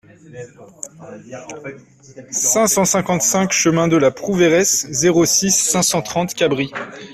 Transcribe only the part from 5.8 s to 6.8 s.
cent trente, Cabris